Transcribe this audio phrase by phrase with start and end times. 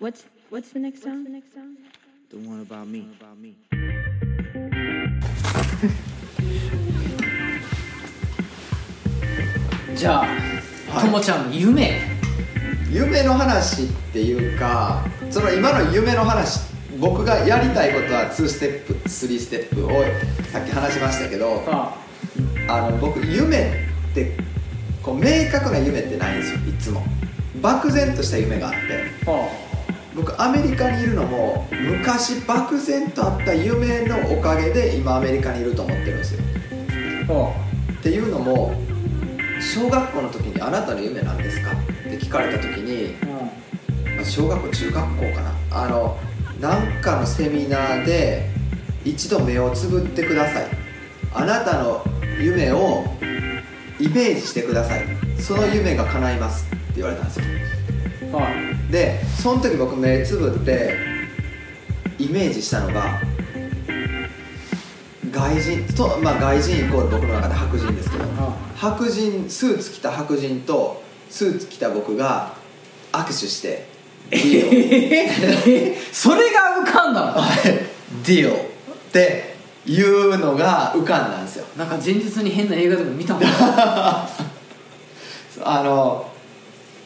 [0.00, 1.26] What's what's the next song?
[2.30, 3.04] The one about me.
[9.94, 10.26] じゃあ
[11.02, 12.00] とも、ちゃんの夢。
[12.90, 16.60] 夢の話っていうかその今の夢の話
[16.98, 19.90] 僕がやりたいことは2ステップ3ステップを
[20.50, 21.94] さっき話しましたけどあ
[22.68, 22.90] あ。
[22.90, 24.34] の僕夢って
[25.02, 27.04] こう明確な夢ってないんですよいつも。
[27.60, 28.78] 漠然とした夢があって。
[29.26, 29.69] あ
[30.20, 36.42] 僕アメリカにいるのも昔漠然とあった夢のおかげで今アメリカにいると思ってるんですよ。
[37.30, 37.54] あ
[37.98, 38.74] っていうのも
[39.60, 43.14] 小学校の時に「あなたの夢なんですか?」って聞かれた時に
[44.14, 45.54] まあ小学校中学校かな。
[45.70, 46.18] あの
[46.60, 48.50] なんかのセミナーで
[49.06, 50.66] 一度目をつぶってください。
[51.32, 52.04] あなたの
[52.38, 53.06] 夢を
[53.98, 55.04] イメージしてください。
[55.38, 56.66] その夢が叶います。
[56.70, 57.44] って言われたんですよ。
[58.34, 60.94] あでその時僕目つぶって
[62.18, 63.20] イメージしたのが
[65.30, 72.54] 外人と、まあ、外人イコール僕の中で白人ですけどあ白人スーツ着た白人とスーツ着た僕が
[73.12, 73.86] 握手して
[74.30, 75.96] ディオ。
[76.12, 77.42] それが浮かんだの？
[78.24, 78.54] ディオ。
[78.54, 78.58] っ
[79.12, 81.66] ていうのが浮かんだんですよ。
[81.76, 83.42] なんか前日に変な映画でも見たもん。
[85.62, 86.30] あの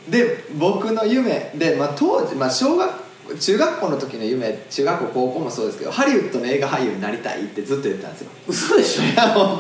[0.08, 3.04] で僕の夢で、まあ、当時、まあ、小学
[3.40, 8.30] 中学校の時の夢中学校高校もそうですけどハリウッドの映画俳優になりたいってずっと言ってたんですよ。
[8.46, 9.02] 嘘でしょ？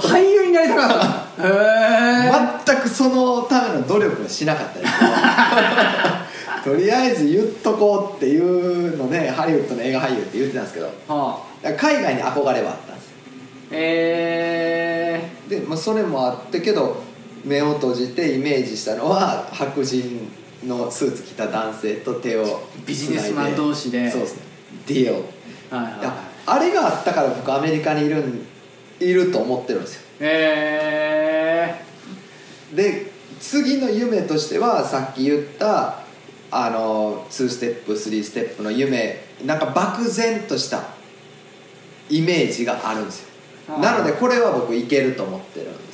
[0.00, 0.90] 俳優になりたかっ
[1.36, 2.30] たへえ
[2.66, 4.92] 全くそのための努力をしなかったです。
[6.64, 11.72] とりあえず言っとこうっていうのでハリウッドの映画俳優って言ってたんですけどはあ。
[11.72, 13.12] 海外に憧れはあったんですよ。
[13.70, 17.02] えで、まあ、それもあってけど
[17.44, 20.28] 目を閉じてイメージしたのは白人
[20.64, 24.10] のスーツ着た男性と手をビジネスマン同士で。
[24.10, 24.42] そうですね。
[24.86, 26.06] ディオー、はい。
[26.06, 28.46] はいあれがあったから僕アメリカにいるん
[29.00, 30.02] いると思ってるんですよ。
[30.20, 31.82] え
[32.74, 33.10] で
[33.40, 36.00] 次の夢としてはさっき言った
[36.50, 40.84] あの2ステップ3ステップの夢なんか漠然とした
[42.08, 43.22] イメージがあるんです
[43.68, 43.78] よ。
[43.78, 45.93] なのでこれは僕いけると思ってるんです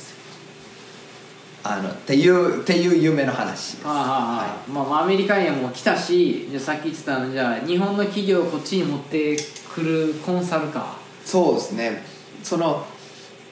[1.63, 3.83] あのっていうっていう夢の話です。
[3.83, 9.37] ー、はあはあはあまあまあアメリカにはもう来たしじゃあさっき言ってたのじゃあ日本の企業をこっちに持って
[9.73, 10.97] くるコンサルか。
[11.25, 12.03] そうですね。
[12.43, 12.85] その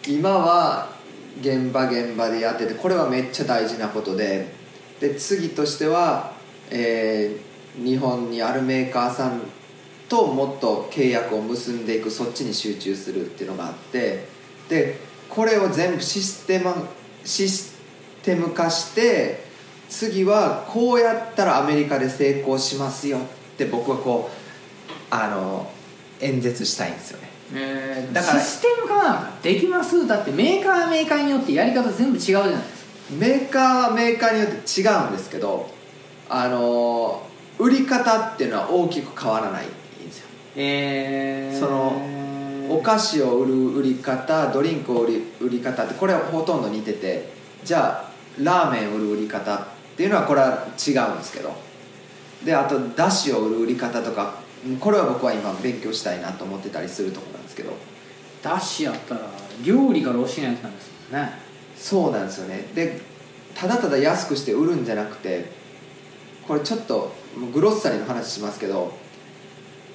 [0.07, 0.89] 今は
[1.41, 4.53] 現場現場でやっててこれはめっちゃ大事なことで
[4.99, 6.33] で次としては、
[6.71, 7.49] えー
[7.83, 9.41] 日本にあるメーカーさん
[10.07, 14.27] ともっと契約を結んでいくそっちに集中するっていうのがあって
[14.67, 14.97] で
[15.29, 16.75] これを全部システマ
[17.23, 17.78] システ
[18.35, 19.43] ム化して
[19.89, 23.21] 次はこうやったらアメリカで成功しますよっ
[23.57, 24.39] て僕はこう
[25.09, 25.69] あの
[26.21, 27.29] 演説したいんですよね。
[27.51, 30.05] えー、だからシステム化なんかできます。
[30.07, 33.15] だってメーカーはメーカーによってやり方全部違うじゃないですか。
[33.17, 35.69] メーカーはメーカーによって違うんですけど
[36.29, 37.23] あの
[37.57, 40.27] 売り方っていうのは大きく変わらないんですよ。
[40.55, 42.19] えー、その
[42.69, 47.29] お菓子を売る売り方ドリンクを売り売り方ってこれはほとんど似てて
[47.63, 48.08] じゃあ
[48.41, 49.59] ラーメンを売る売り方っ
[49.95, 51.53] ていうのはこれは違うんですけど。
[52.43, 54.35] であとだしを売る売り方とか
[54.79, 57.73] これは僕は今勉強したいなと思ってたりするところなんですけど。
[58.41, 59.21] ダッシュやったら
[59.63, 61.31] 料理から教えないとなんですもんね。
[61.75, 62.65] そうなんですよね。
[62.73, 63.01] で
[63.55, 65.51] ただただ安くして売るんじゃなくて
[66.47, 67.11] これちょっと
[67.53, 68.93] グロッサリーの話しますけど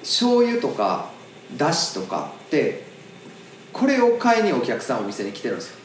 [0.00, 1.10] 醤油とか
[1.56, 2.84] だしとかって
[3.72, 5.76] これを買いにお客さんお店に来てるんですよ。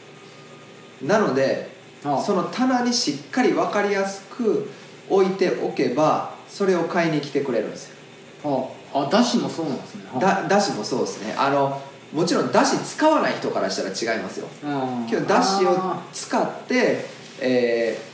[1.02, 1.69] なので
[2.02, 4.70] その棚にしっかり分かりやすく
[5.08, 7.88] 置いておけばそれを買いに来てくれるんです
[8.44, 8.72] よ。
[8.92, 9.08] ああ。
[9.10, 10.02] ダッシュもそうなんですね。
[10.20, 11.34] だだしもそうですね。
[11.36, 11.80] あの
[12.12, 14.48] もちろんだし使わない人からしたら違いますよ。
[14.64, 17.04] うんけどだしをあ使って、
[17.40, 18.10] えー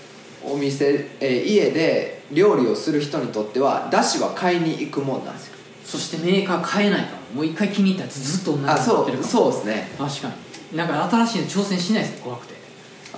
[0.49, 5.55] お店、えー家で料理をする人にとってはだしは買いに行くもんなんですよ。
[5.85, 9.31] ーそしてメーカー変えないからもう一回気に入ったやつずっと同じのあそう使ってるから。
[9.31, 9.89] そうですね。
[9.97, 10.29] 確か
[10.73, 10.77] に。
[10.77, 12.56] なんか新しいの挑戦しないですね怖くて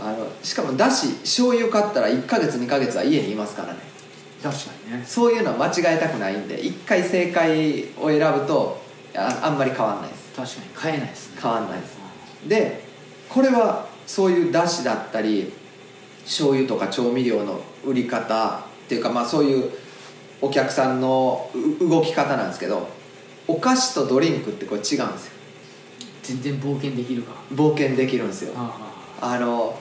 [0.00, 3.80] あのしかもだし醤油買ったら1ヶ月2ヶ月は家にいますからね。
[4.42, 5.04] 確かにね。
[5.04, 8.80] そういうのは間違えたくないんで1回正解を選ぶと
[9.16, 10.32] ああんまり変わんないです。
[10.34, 11.40] 確かに変えないですね。
[11.42, 11.98] 変わんないです。
[12.46, 12.84] で
[13.28, 15.52] これはそういうだしだったり
[16.24, 19.70] 醤油とか調味料の売り方っていうかまあそういう
[20.40, 21.50] お客さんの
[21.80, 22.88] う動き方なんですけど
[23.48, 25.32] お菓子とドリンクってこれ違うんですよ。
[26.22, 27.32] 全然冒険できるか。
[27.52, 28.52] 冒険できるんですよ。
[29.20, 29.76] あの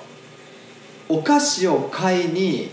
[1.09, 2.69] お菓子を買いに、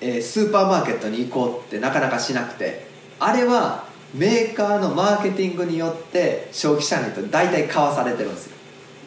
[0.00, 2.86] えースーパーマーケットに行こうってなかなかしなくて
[3.18, 3.84] あれは
[4.14, 8.56] メーカーのマーケティングによって消費者にと大体買わされてるんですよ。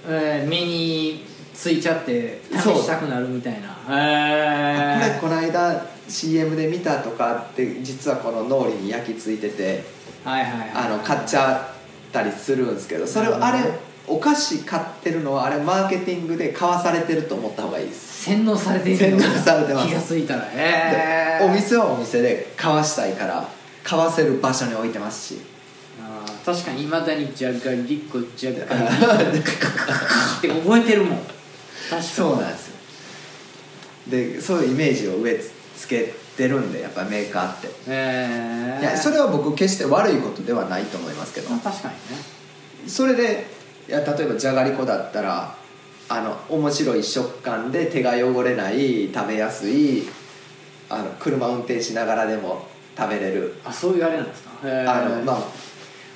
[0.09, 3.69] えー目についちゃって試そうしたくなるみたいな。
[3.85, 9.83] これへこの間 CM で見たとかって実はこの脳裏に焼き付いててえ
[10.23, 10.71] はいはいはい。
[10.73, 11.73] あの買っちゃ
[12.09, 13.59] ったりするんですけどそれをあれ
[14.07, 18.23] お菓子買ってるのはあれマーケティングで買わされてると思った方がいいです。
[18.23, 19.87] 洗脳されている洗脳されてます。
[19.87, 20.41] 気がついたら。
[20.45, 23.47] でへえお店はお店で買わしたいから
[23.83, 25.41] 買わせる場所に置いてますし。
[26.45, 28.67] 確かにいまだにじゃがりこじゃがりこ
[30.37, 31.17] って覚えてるもん。
[31.17, 32.77] 確かにそうなんですよ。
[34.07, 35.43] でそういうイメージを植え
[35.75, 37.67] つけてるんでやっぱメーカーって。
[37.67, 41.49] へえいやそれは僕決して悪いことではないと思いますけど。
[41.49, 41.99] まあ確かにね。
[42.87, 43.56] それで
[43.87, 45.55] いや例えばじゃがりこだったら
[46.09, 50.03] あの面白い食感で手が汚れない食べやすい
[50.89, 52.67] あの車運転しながらでも
[52.97, 53.55] 食べれる。
[53.63, 54.49] あそういうあれなんですか？
[54.61, 55.33] あのま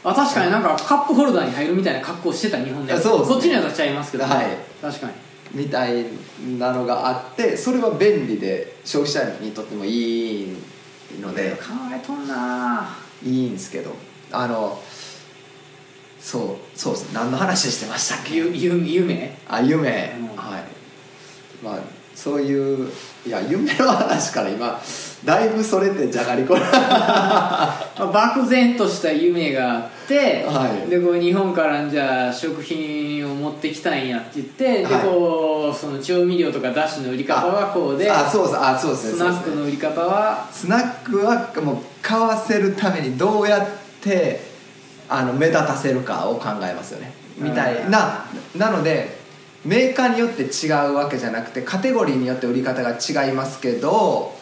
[0.04, 2.94] ああ確かになんかカップホルダーに入るみたいな格好してた日本で。
[2.94, 3.34] あそうですね。
[3.36, 4.46] こっちには立ち会いますけど、はい。
[4.82, 5.14] 確かに。
[5.54, 6.06] みたい
[6.58, 10.58] なのがあってそれは便利で消費者にとってもいい
[11.20, 11.52] ので。
[11.52, 13.96] 考えとんないいんですけど。
[14.32, 14.82] あの
[16.22, 18.36] そうそうです何の話してましたっけ？
[18.36, 19.38] ゆゆ夢？
[19.50, 20.38] あ夢、うん。
[20.38, 20.64] はい。
[21.64, 21.80] まあ
[22.16, 22.92] そういう
[23.26, 24.80] いや夢の話から今
[25.26, 26.54] だいぶそれてじゃがりこ。
[26.62, 26.62] ま
[27.98, 30.90] あ漠然とした夢があって、はい。
[30.90, 35.04] でこう日本からじゃあ食品を持ってきたんやって言って、はい。
[35.04, 39.18] でこうその調味料とかだしの売り方はこうであそうそうあそうですね。
[39.18, 40.48] スナックの売り方は？
[40.52, 43.68] スナックはもう買わせるためにどうやっ
[44.02, 44.51] て
[45.14, 47.14] あの目立たせるかを考えますよね。
[47.38, 48.26] みたいな。
[48.56, 49.20] なので
[49.66, 54.34] メーカーによって違うわけじゃなくてカテゴリーによって売り方が違いますけど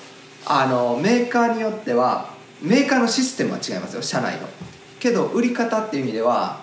[0.45, 2.30] あのメーカーによっては
[2.62, 4.01] メーカーのシステムは違いますよ。
[4.01, 4.48] 社内の。
[5.00, 6.62] けど売り方っていう意味では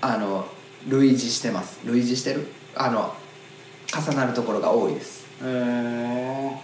[0.00, 0.46] あの
[0.88, 1.78] 類似してます。
[1.84, 2.48] 類似してる？
[2.74, 3.14] あの
[3.94, 5.24] 重なるところが多いです。
[5.42, 6.60] へ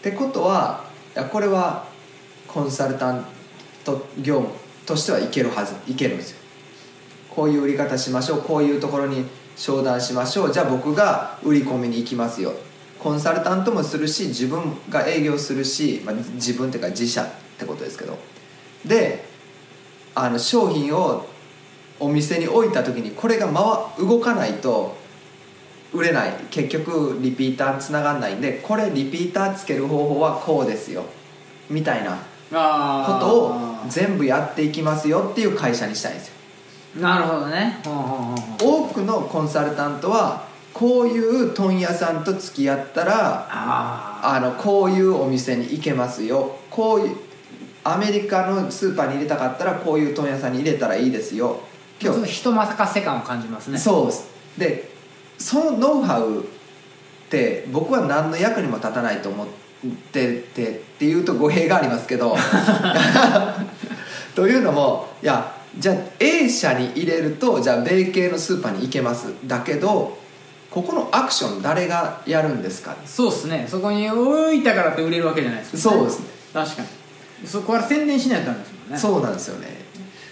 [0.00, 0.84] ってことは
[1.14, 1.86] いやこれは
[2.46, 3.24] コンサルタン
[3.84, 4.57] ト業務
[4.88, 6.38] としてはいけるはずいけるんですよ。
[7.28, 9.24] こういう売り方しましょうこういうところに
[9.54, 12.54] 商談しましょうじゃあ僕が売り込みに行きますよ。
[12.98, 17.26] コンサルタントもするし自分が営業するし、まあ、自分っていうか自社っ
[17.58, 18.18] てことですけど。
[18.84, 19.24] で
[20.14, 21.26] あの商品を
[22.00, 24.96] お店に置いた時にこれが回動かないと
[25.92, 26.32] 売れない。
[26.50, 31.04] 結局リピーターつながんないんでこれリピーターつける方法はこうですよ。
[31.68, 32.16] みたいな
[32.50, 36.34] ことを全部やっていきますよっていう会社にしたいんですよ。
[37.00, 37.78] なるほどね。
[37.84, 46.56] 多くのコンサルタントはこういう問屋さんと付き合ったらああのこういうお店に行けますよ。
[46.70, 47.16] こういう
[47.84, 51.60] アメリカのスーパーに入れたかったらこういう問屋さんに入れたらいいですよ。
[52.00, 53.78] あちょっと人任せ感を感じますね。
[53.78, 54.28] そうです。
[54.56, 54.90] で
[55.38, 56.44] そのノウハウっ
[57.30, 59.46] て僕は何の役にも立たないと思っ
[60.12, 62.36] ててっていうと語弊がありますけど
[64.38, 69.34] というのもいやじゃあ A 社に入れるとじゃあ米系のスーパーに行けます。
[69.48, 70.16] だけど
[70.70, 72.94] ここのアクション誰がやるんですか？
[73.04, 73.66] そうっすね。
[73.68, 76.26] そこに置いたからって売れるわけじゃないですもんそうですね。
[76.54, 76.88] 確かに。
[77.48, 78.98] そこから宣伝しないとダメですもんね。
[78.98, 79.66] そうなんですよね。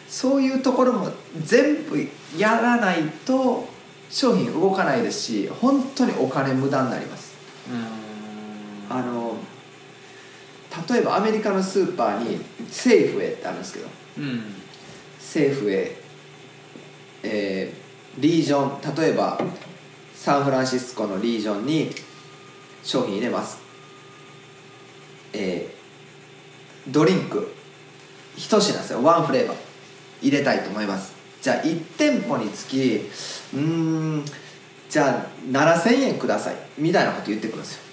[0.08, 1.10] そういうところも
[1.42, 1.98] 全部
[2.38, 3.68] やらないと
[4.08, 7.34] 商品動かないですし本当にお金無駄になります。
[8.88, 9.34] あの
[10.88, 12.38] 例えばアメリカのスーパーに
[12.70, 14.42] セーフウェイってあるんですけどうん。
[15.18, 15.92] セーフウェイ、
[17.22, 17.86] えー
[18.20, 19.38] リージョン例えば
[20.14, 21.90] サンフランシスコのリージョンに
[22.82, 23.58] 商品入れます。
[25.34, 27.52] えードリンク。
[28.36, 29.02] 一品ですよ。
[29.02, 29.56] ワンフレーバー。
[30.22, 31.14] 入れたいと思います。
[31.42, 33.02] じゃあ1店舗につき
[33.54, 34.24] うん
[34.88, 36.56] じゃあ7000円ください。
[36.78, 37.85] みたいなこと言ってくるんですよ。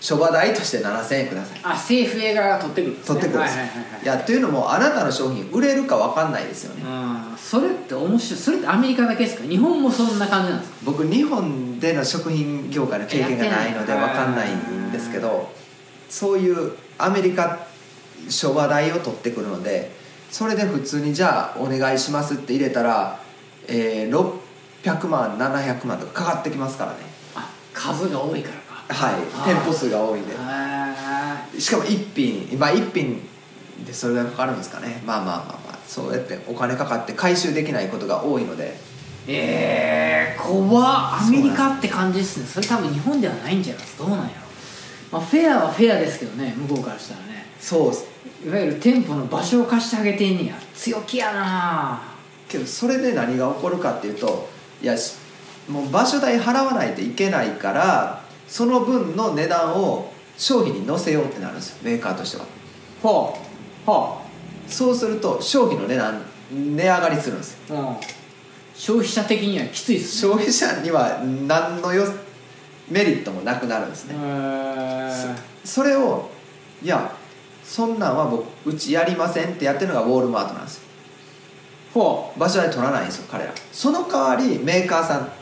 [0.00, 1.60] 諸場代として7000円ください。
[1.62, 3.20] あ政府映画が取ってくるんですね。
[3.20, 3.56] 取ってくるんです。
[3.56, 4.02] いはいはいはい。
[4.02, 8.40] いやというのもあなたの商品売れるか分かんないですよね、うんそれって面白い。
[8.40, 9.44] それってアメリカだけですか？
[9.44, 10.76] 日本もそんな感じなんですか？
[10.84, 15.52] 僕日本での食品業界の経験がないので分かんないんですけど
[16.08, 17.66] そういうアメリカ
[18.28, 19.90] 諸話代を取ってくるので
[20.30, 23.20] それで普通にじゃあお願いしますって入れたら、
[23.66, 24.40] えー
[24.82, 26.98] 600万700万とかかかってきますからね。
[27.34, 29.14] あ数が多いからかはい。
[29.44, 30.32] 店舗数が多いんで。
[30.32, 33.20] へしかも1品まあ1品
[33.84, 35.02] でそれがかかるんですかね。
[35.04, 38.76] まあまあまあまあそうやってお金かかって回収できないことが多いので。
[39.28, 41.22] ええー、怖っ。
[41.22, 42.46] アメリカって感じですね。
[42.46, 44.04] それ多分日本ではないんじゃないですか。
[44.04, 44.32] どうなんやろ。
[45.12, 46.54] まあフェアはフェアですけどね。
[46.56, 47.46] 向こうからしたらね。
[47.60, 48.06] そうっす。
[48.44, 50.54] いわゆる店舗の場所を貸してあげてんねや。
[50.74, 52.10] 強気やな。
[52.50, 54.48] けどそれで何が起こるかっていうと
[54.82, 55.16] いやし
[55.68, 58.19] もう場所代払わないといけないから
[58.50, 62.44] その分の値段を商品に載せようってなるんですよメーカーとしては。
[63.02, 63.34] は
[63.86, 64.22] あは
[64.66, 67.78] そうすると商品の値段値上がりするんですよ。
[67.78, 67.96] あ、うん、
[68.74, 70.32] 消費者的にはきついっすね。
[70.32, 72.04] 消費者には何のよ
[72.90, 74.14] メリットもなくなるんですね。
[75.64, 76.28] それを
[76.82, 77.14] いや
[77.64, 80.22] そんなんは僕うちやりませんってやってるのがウォー。
[80.22, 80.82] ルマートなんですよ
[81.94, 85.32] ほ場所代取らないんですよ彼らその代わりメーカーさん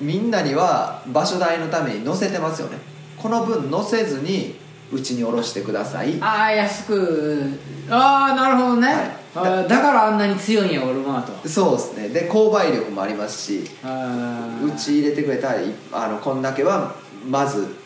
[0.00, 2.78] みんなには場所代のために載せてますよね。
[3.16, 4.56] この分載せずに
[4.92, 6.20] うちに下ろしてください。
[6.20, 7.42] ああ安く。
[7.88, 8.88] ああなるほどね、
[9.34, 9.68] はい。
[9.68, 12.08] だからあんなに強いんやオルマートはそうですね。
[12.08, 16.94] で購買力もありますしうち入れてくれたらいあのこんだけは
[17.26, 17.76] まず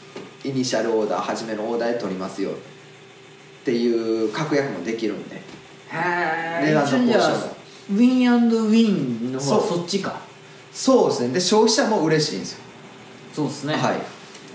[0.44, 2.50] イニシャルオーダー初めのオーダーで取りますよ。
[2.50, 2.54] っ
[3.64, 5.36] ていう確約もできるんで。
[5.36, 5.40] へ
[5.90, 6.74] え
[7.90, 10.27] ウィンウィンの方そっちか
[10.78, 11.34] そうですね。
[11.34, 12.60] で消費者も嬉しいんですよ、
[13.32, 13.96] そうですね、はい。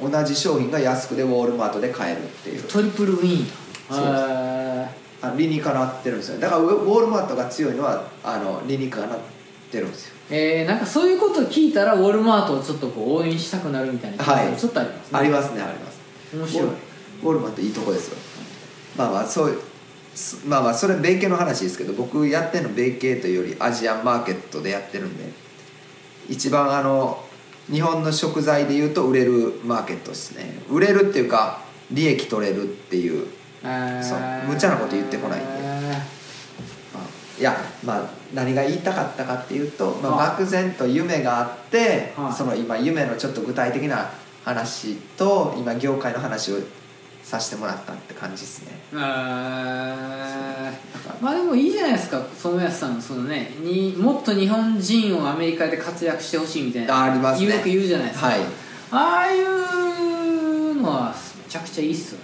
[0.01, 2.63] 同じ商品が安くでウォールマートで買えるっていう。
[2.63, 3.45] トリプルウィン
[3.89, 4.23] そうです。
[4.23, 4.89] へ
[5.21, 9.19] あ理にかなってるんですよだからウォールマートが強いのはあの理にかなっ
[9.69, 10.15] てるんですよ。
[10.29, 14.55] ーえー、なんかそういうことを聞いたらウォルマートをちょっとこう応援したくなるみたいな気がはい。
[14.55, 15.19] ちょっとありますね。
[15.19, 15.99] ありますねあります。
[16.33, 16.63] 面白い。
[16.63, 16.71] ウォ
[17.23, 18.17] ウォールマートいいとこですよ。
[18.97, 19.59] まあまあそういう
[20.15, 25.42] すまあまあそれ米系の話ですけど僕やってるの米系というよりアジアンマーケットでやってるんで
[26.29, 27.23] 一番あの
[27.71, 30.59] 日本の食材でいうと売れるマーケットですね。
[30.69, 31.61] 売れるっていうか
[31.91, 33.27] 利益取れるっていう。
[34.01, 34.19] そう。
[34.47, 35.47] 無茶なこと言ってこないんで。
[36.93, 40.27] まあいやまあ何が言いたかったかっていうと、まあ、はい。
[40.29, 42.33] 漠然と夢があって、はい。
[42.33, 44.11] その今夢のちょっと具体的な
[44.43, 46.57] 話と今業界の話を
[47.23, 48.71] させてもらったって感じですね。
[48.93, 48.99] えー。
[51.21, 56.95] まあでもいいじゃないですか染安さんそのねにもっと日本人をアメリカで活躍してほしいみたいな。
[56.95, 57.47] あありますね。
[57.55, 58.39] よく言うじゃないですか、はい。
[58.91, 61.15] ああいうのは
[61.45, 62.23] めちゃくちゃいいっすよね。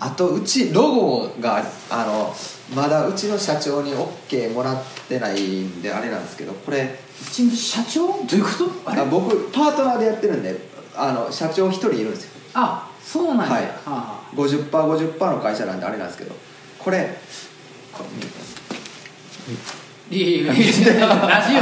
[0.00, 2.34] あとうちロゴがあの
[2.74, 8.08] まだうちの社長に OK もらってないんであれなんですけどこれうちの社長？
[8.08, 8.50] どういうこ
[8.84, 8.90] と？
[8.90, 10.58] あ僕パートナーでやってるんで
[10.96, 13.62] あの社長一人いるんですよあそうなんや、はい。
[13.64, 14.36] はあはあ。
[14.36, 16.34] 50%50% の会社なんであれなんですけど
[16.78, 17.16] これ
[17.92, 18.04] こ
[20.10, 21.58] れいやいやいやラジオ。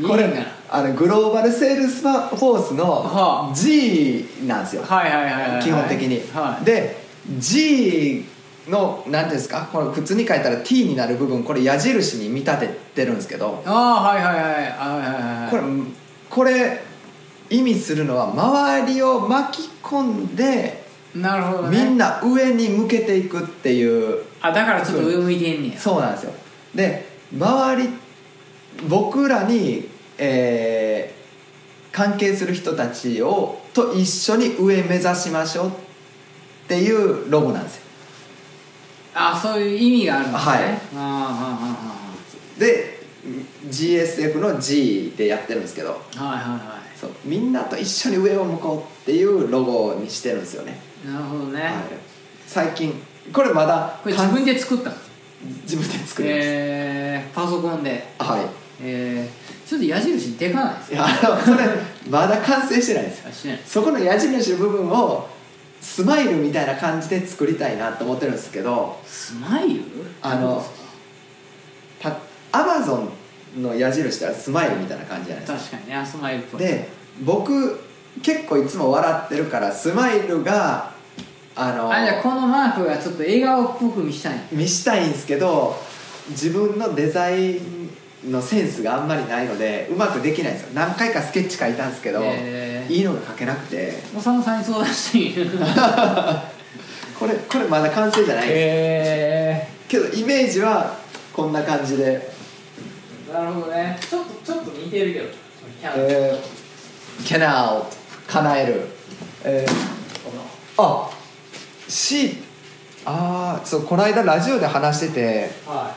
[0.00, 3.48] いこれあのグローバルセールスフォースはあ。
[3.48, 6.64] の G なんですよ、はいはいはいはい基本的に、はい。
[6.64, 6.96] で
[7.38, 8.24] G
[8.68, 13.62] の何ていうんですかこれ普通に書いたら T になる部分これ矢印に見立ててるんですけど。
[13.66, 14.34] ああはいはい。
[14.34, 15.50] はいはいはいはい。
[15.50, 15.62] これ
[16.30, 16.91] これ
[17.50, 20.82] 意味するのは周りを巻き込んで
[21.14, 21.84] なるほどね。
[21.84, 24.24] みんな上に向けていくっていう。
[24.40, 25.78] あだからちょっと上向いてんねや。
[25.78, 26.32] そうなんですよ。
[26.74, 27.06] で
[27.36, 27.90] 周り
[28.88, 31.22] 僕らに、えー
[31.92, 35.70] 関係する人たちをと一緒に上目指しましょうっ
[36.66, 37.82] ていうロゴなんですよ。
[39.14, 40.52] あそういう意味があるんですね。
[40.52, 40.78] はい。
[40.96, 41.96] あ
[42.58, 43.02] で
[43.68, 46.00] GSF の G でやってるんですけど。
[46.16, 51.72] あはいはいはそうみんなと一緒に上を向こうっていうロゴにしてるんですよね、いなるほどね、はい、
[52.46, 52.94] 最近
[53.32, 54.90] これまだこれ自分で作った？
[54.90, 54.96] の
[55.64, 58.06] 自分で作りました、えー、パソコンで。
[58.18, 58.46] はい。
[58.84, 61.68] えー、ちょっと矢印でかないですいやあのそれ
[62.08, 63.22] まだ完成してないんです
[63.64, 65.28] そこの矢印の部分を
[65.80, 69.00] スマイルみたいな感じで作りたいなと思ってるんですけど。
[69.04, 69.82] スマイル？
[70.20, 70.64] あの
[72.00, 72.16] た
[72.50, 73.08] アマゾン
[73.58, 75.58] の矢印ってスマイルみたいな感じじゃないですか。
[75.58, 76.60] 確かにねあスマイルっぽい。
[76.60, 76.88] で
[77.22, 77.80] 僕
[78.22, 80.92] 結構いつも笑ってるからスマイルが
[81.54, 84.40] あのあじゃあこのマークがちょっと笑顔っぽく見したい。
[84.52, 85.76] 見したいんですけど
[86.30, 87.90] 自分のデザイン
[88.30, 90.70] のセンスがあんまりないのでうまくできないんですよ。
[90.74, 92.92] 何回かスケッチ書いたんですけど、へー。
[92.92, 93.92] いいのが書けなくて。
[94.16, 95.12] おさむさんに相談し。
[95.12, 95.34] ていい
[97.18, 100.96] これこれまだ完成じゃないです、へけどイメージは
[101.32, 102.31] こんな感じでえ
[103.32, 103.98] なるほどね。
[104.00, 105.26] ちょっとちょっと似てるけど。
[105.80, 107.84] キャラえー、キャナル
[108.26, 108.88] 叶える。
[109.44, 111.10] えー、あ
[111.88, 112.38] C
[113.04, 115.50] ああそうこの間ラジオで話してて。
[115.66, 115.96] は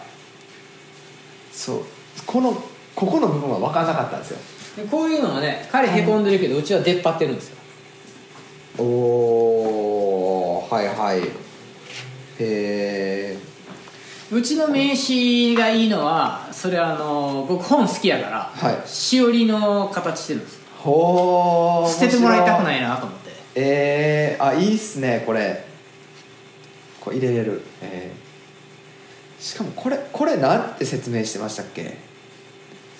[1.51, 1.81] そう。
[2.25, 2.53] この
[2.95, 4.39] ここの部分は分からなかったんですよ。
[4.89, 7.57] こういうのもね彼へこんでるけどうちは出っ張ってるんですよ。
[8.77, 11.21] おーはいはい。
[12.39, 13.37] え
[14.31, 18.89] うちの名刺がいいのはそれはあの僕本好きやから、はい。
[18.89, 20.59] しおりの形してるんです。
[20.79, 23.29] ー、ほー捨ててもらいたくいないなと思って。
[23.53, 25.63] えー、あいいっすねこれ。
[26.99, 29.43] こう入れれる、えー。
[29.43, 31.99] しかもこれこれなんて説明してましたっけ？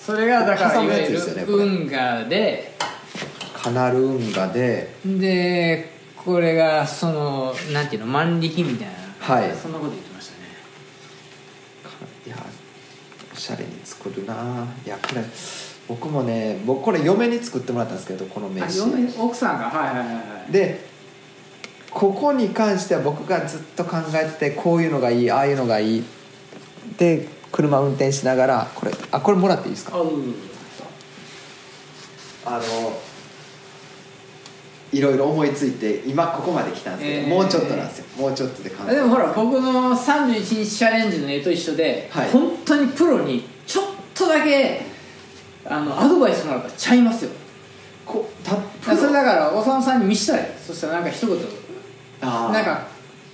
[0.00, 2.72] それがだからいわゆる運河で。
[3.52, 4.94] カナル運河で。
[5.04, 8.94] でこれがそのなんていうの万力みたいな。
[9.18, 9.52] はい。
[9.56, 10.38] そんなこと言ってましたね
[12.28, 12.36] いや
[13.36, 14.66] おしゃれに作るな。
[14.84, 15.22] いやこれ
[15.86, 19.66] 僕もね僕これ嫁に作ってもらったんですけどこの名あ刺嫁奥さんが？
[19.66, 20.52] はいはいはいはい。
[20.52, 20.86] で
[21.90, 26.04] ここに関しては僕がずっと考えててこういうのがいいああいうのがいい。
[26.98, 29.92] で車運転しながらこれあこれもらっていいですか？
[32.44, 32.62] あの
[34.92, 37.28] いろいろ思いついて今ここまで来たんですけど、えー。
[37.28, 38.04] もうちょっとなんですよ。
[38.16, 42.30] もうちょっとで完あでもほら僕の31日チャレンジの絵と一緒で、はい。
[42.30, 44.82] 本当にプロにちょっとだけ
[45.64, 47.30] あのアドバイスもらったらちゃいますよ。
[48.04, 50.44] こたっぷそれだからおさむさんに見したらい。
[50.44, 51.36] いそしたらなんか一言。
[52.20, 52.52] あー。
[52.52, 52.86] なんか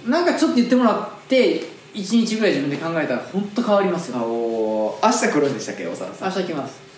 [0.07, 1.61] なんかちょっと言ってもらって
[1.95, 4.25] 1日ぐらい自分で考えたら本当変わりますあよ。
[4.25, 5.07] おー。
[5.07, 6.31] 明日来るんでしたっけ大沢さん。
[6.31, 6.92] 明日来ます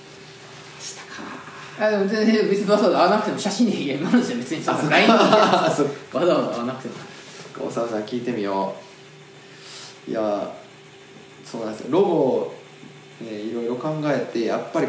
[1.79, 6.95] あでも全然別にわざわざ会わなくても写真で言えますよ別にその LINE にあ そうわざわざ会わなくても。
[7.57, 8.75] 大沢さん聞いてみよ
[10.09, 10.11] う。
[10.11, 10.53] いや
[11.45, 11.87] そうなんですよ。
[11.91, 12.55] ロゴを、
[13.21, 14.89] ね、いろいろ考えてやっぱり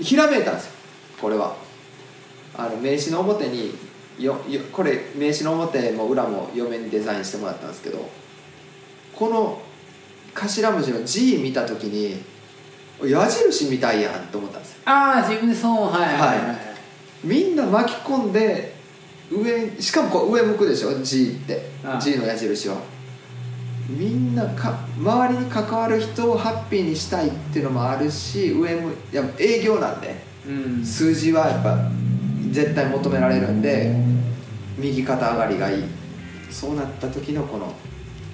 [0.00, 0.72] ひらめいたんですよ。
[1.20, 1.54] これは。
[2.56, 3.74] あの名刺の表に
[4.18, 8.08] よよこれ名刺の表も裏も嫁にデザインしてもらったんですけど
[9.14, 9.60] この
[10.34, 12.22] 頭文字の G 見た時に
[13.04, 14.78] 矢印みたいやんと思ったんですよ。
[14.86, 16.02] ああ自分でそうはい。
[16.02, 16.12] はい。
[16.14, 16.56] はい、はい
[17.24, 18.74] みんな巻き込んで
[19.30, 21.70] 上しかもこう上向くでしょ？G って。
[21.84, 22.76] ああ G の矢印は
[23.88, 30.14] みんなか周りに関わる人をハッピーにしたいっていうのもあるし上向いや営業なんで。
[30.46, 30.84] うん。
[30.84, 31.76] 数字はやっぱ
[32.50, 33.94] 絶対求められるんで
[34.78, 35.84] 右肩上がりがいい。
[36.50, 37.74] そうなった時のこの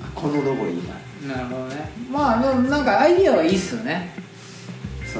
[0.02, 0.83] あこのロゴいい
[1.26, 1.35] な。
[1.35, 1.90] なるほどね。
[2.11, 4.14] まあでもなんかアイディアはいいっすよね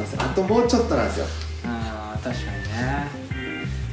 [0.01, 1.27] あともうちょっとなんですよ。
[1.67, 3.09] ああ確かにね。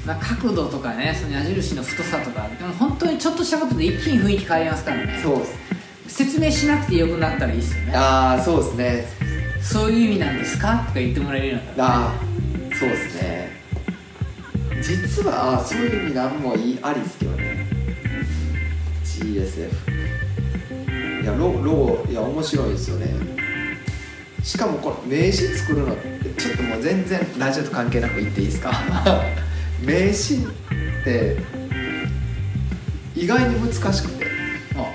[0.05, 2.47] まあ角度とかねその矢印の太さとか。
[2.47, 5.19] でも本当にちょっとしたことで一気に雰囲気変わりますからね。
[5.21, 5.53] そうっす。
[6.07, 7.93] 説明しなくてよくなったらいいっすよね。
[7.95, 9.07] ああそうですね。
[9.62, 10.83] そういう意味なんですか？
[10.88, 12.07] とか言ってもらえるようになったら、ね、あ
[12.71, 13.49] あそうですね。
[14.81, 17.67] 実はそういう意味なんもいいありですけどね。
[19.03, 19.69] GSF
[21.21, 23.07] いやロロゴいや面白いですよね
[24.43, 28.71] しかもこの名刺作るのってちょっともう全然ラジオと関係なく言っていいですか？
[29.84, 31.38] 名刺って
[33.15, 34.25] 意外に難しくて。
[34.75, 34.93] あ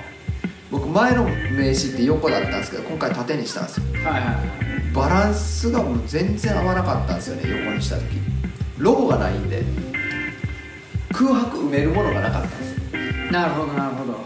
[0.71, 3.83] 僕前の名刺って横だったんですけど今回縦にしたんですよ。
[3.93, 4.35] はいはいはい。
[4.93, 8.03] バランスがもう全然合わなかったんですよね横にした時。
[8.77, 9.63] ロゴがないんで
[11.13, 13.31] 空白埋めるものがなかったんですよ。
[13.31, 14.25] なるほどなるほど